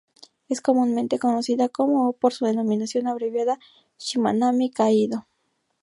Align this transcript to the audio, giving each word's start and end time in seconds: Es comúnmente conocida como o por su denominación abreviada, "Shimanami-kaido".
Es 0.49 0.61
comúnmente 0.61 1.19
conocida 1.19 1.69
como 1.69 2.09
o 2.09 2.13
por 2.13 2.33
su 2.33 2.45
denominación 2.45 3.05
abreviada, 3.07 3.59
"Shimanami-kaido". 3.99 5.27